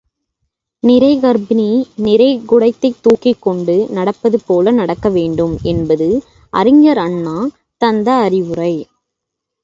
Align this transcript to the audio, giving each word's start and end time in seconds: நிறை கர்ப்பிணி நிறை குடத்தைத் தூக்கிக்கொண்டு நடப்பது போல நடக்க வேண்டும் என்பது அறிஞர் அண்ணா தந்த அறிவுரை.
நிறை 0.83 1.17
கர்ப்பிணி 1.17 1.67
நிறை 1.95 2.29
குடத்தைத் 2.45 3.01
தூக்கிக்கொண்டு 3.01 3.75
நடப்பது 3.89 4.37
போல 4.47 4.71
நடக்க 4.71 5.09
வேண்டும் 5.09 5.53
என்பது 5.63 6.07
அறிஞர் 6.53 6.97
அண்ணா 6.97 7.35
தந்த 7.81 8.11
அறிவுரை. 8.21 8.73